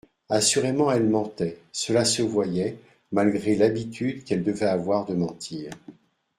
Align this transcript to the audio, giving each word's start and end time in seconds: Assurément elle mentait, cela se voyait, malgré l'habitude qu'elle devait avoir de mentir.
Assurément 0.31 0.91
elle 0.91 1.07
mentait, 1.07 1.59
cela 1.71 2.05
se 2.05 2.23
voyait, 2.23 2.79
malgré 3.11 3.53
l'habitude 3.55 4.23
qu'elle 4.23 4.43
devait 4.43 4.65
avoir 4.65 5.05
de 5.05 5.13
mentir. 5.13 5.69